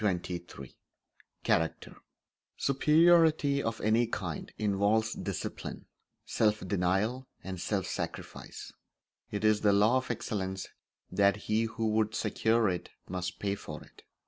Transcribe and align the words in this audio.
Chapter 0.03 0.33
XXIII 0.33 0.71
Character 1.43 1.97
Superiority 2.57 3.61
of 3.61 3.79
any 3.81 4.07
kind 4.07 4.51
involves 4.57 5.13
discipline, 5.13 5.85
self 6.25 6.67
denial, 6.67 7.27
and 7.43 7.61
self 7.61 7.85
sacrifice. 7.85 8.73
It 9.29 9.43
is 9.43 9.61
the 9.61 9.73
law 9.73 9.97
of 9.97 10.09
excellence 10.09 10.69
that 11.11 11.35
he 11.35 11.65
who 11.65 11.87
would 11.89 12.15
secure 12.15 12.67
it 12.67 12.89
must 13.07 13.37
pay 13.37 13.53
for 13.53 13.83
it. 13.83 14.01